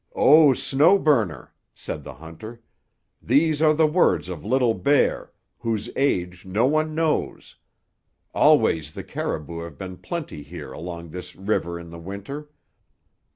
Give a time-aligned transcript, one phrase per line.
[0.15, 2.59] "Oh, Snow Burner," said the hunter,
[3.21, 7.57] "these are the words of Little Bear, whose age no one knows.
[8.33, 12.49] Always the caribou have been plenty here along this river in the Winter.